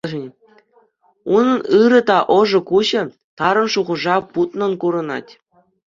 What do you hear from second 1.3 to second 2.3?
Унӑн ырӑ та